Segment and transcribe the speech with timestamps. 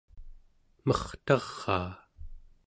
[0.85, 1.89] mertaraa